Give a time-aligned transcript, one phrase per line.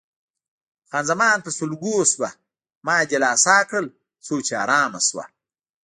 [0.89, 2.29] خان زمان په سلګو شوه،
[2.85, 3.87] ما یې دلاسا کړل
[4.25, 5.25] څو چې آرامه شوه.